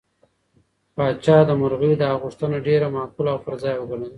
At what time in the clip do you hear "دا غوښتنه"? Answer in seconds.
2.03-2.57